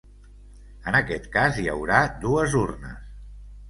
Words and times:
En 0.93 0.97
aquest 1.01 1.29
cas, 1.37 1.61
hi 1.61 1.69
haurà 1.77 2.03
dues 2.27 2.61
urnes. 2.67 3.19